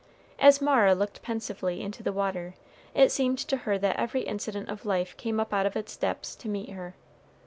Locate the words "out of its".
5.53-5.95